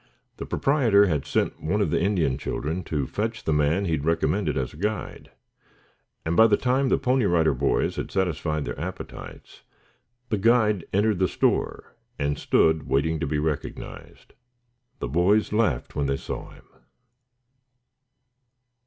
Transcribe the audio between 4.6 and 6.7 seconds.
a guide, and by the